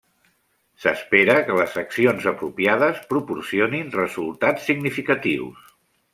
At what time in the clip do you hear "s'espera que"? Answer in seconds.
0.85-1.57